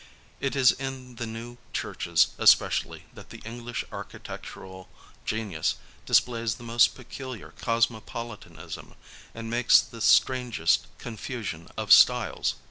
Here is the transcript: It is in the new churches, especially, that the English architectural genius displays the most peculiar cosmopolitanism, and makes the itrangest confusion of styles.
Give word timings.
It 0.39 0.55
is 0.55 0.71
in 0.71 1.17
the 1.17 1.27
new 1.27 1.59
churches, 1.73 2.29
especially, 2.39 3.03
that 3.13 3.29
the 3.29 3.37
English 3.45 3.85
architectural 3.91 4.89
genius 5.25 5.75
displays 6.07 6.55
the 6.55 6.63
most 6.63 6.95
peculiar 6.95 7.51
cosmopolitanism, 7.59 8.95
and 9.35 9.47
makes 9.47 9.77
the 9.79 9.99
itrangest 9.99 10.87
confusion 10.97 11.69
of 11.77 11.93
styles. 11.93 12.55